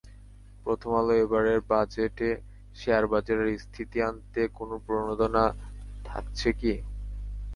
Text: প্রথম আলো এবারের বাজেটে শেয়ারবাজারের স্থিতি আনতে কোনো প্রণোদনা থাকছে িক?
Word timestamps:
প্রথম 0.65 0.91
আলো 0.95 1.13
এবারের 1.17 1.59
বাজেটে 1.69 2.29
শেয়ারবাজারের 2.75 3.49
স্থিতি 3.59 3.97
আনতে 4.01 4.41
কোনো 4.57 4.75
প্রণোদনা 4.85 5.43
থাকছে 6.05 6.49
িক? 6.51 6.61